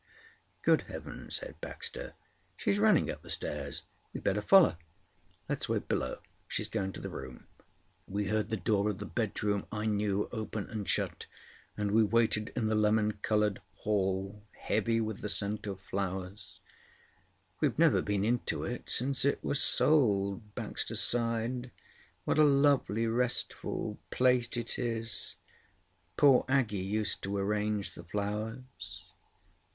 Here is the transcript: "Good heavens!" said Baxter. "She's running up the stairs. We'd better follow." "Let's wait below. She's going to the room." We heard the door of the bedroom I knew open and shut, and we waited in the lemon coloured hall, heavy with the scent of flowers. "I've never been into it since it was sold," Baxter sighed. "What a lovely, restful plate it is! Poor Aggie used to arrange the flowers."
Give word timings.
"Good 0.63 0.81
heavens!" 0.87 1.35
said 1.35 1.61
Baxter. 1.61 2.15
"She's 2.57 2.79
running 2.79 3.11
up 3.11 3.21
the 3.21 3.29
stairs. 3.29 3.83
We'd 4.11 4.23
better 4.23 4.41
follow." 4.41 4.77
"Let's 5.47 5.69
wait 5.69 5.87
below. 5.87 6.17
She's 6.47 6.69
going 6.69 6.91
to 6.93 6.99
the 6.99 7.07
room." 7.11 7.45
We 8.07 8.25
heard 8.25 8.49
the 8.49 8.57
door 8.57 8.89
of 8.89 8.97
the 8.97 9.05
bedroom 9.05 9.67
I 9.71 9.85
knew 9.85 10.27
open 10.31 10.67
and 10.71 10.89
shut, 10.89 11.27
and 11.77 11.91
we 11.91 12.01
waited 12.03 12.51
in 12.55 12.65
the 12.65 12.73
lemon 12.73 13.11
coloured 13.21 13.61
hall, 13.83 14.41
heavy 14.53 14.99
with 14.99 15.19
the 15.19 15.29
scent 15.29 15.67
of 15.67 15.79
flowers. 15.79 16.61
"I've 17.61 17.77
never 17.77 18.01
been 18.01 18.25
into 18.25 18.63
it 18.63 18.89
since 18.89 19.23
it 19.23 19.43
was 19.43 19.61
sold," 19.61 20.55
Baxter 20.55 20.95
sighed. 20.95 21.69
"What 22.25 22.39
a 22.39 22.43
lovely, 22.43 23.05
restful 23.05 23.99
plate 24.09 24.57
it 24.57 24.79
is! 24.79 25.35
Poor 26.17 26.43
Aggie 26.49 26.77
used 26.77 27.21
to 27.21 27.37
arrange 27.37 27.93
the 27.93 28.03
flowers." 28.03 29.05